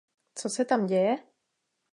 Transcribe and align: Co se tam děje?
Co 0.35 0.49
se 0.49 0.65
tam 0.65 0.85
děje? 0.87 1.17